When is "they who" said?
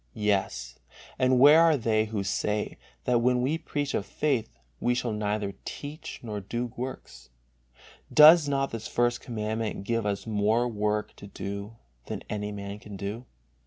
1.77-2.23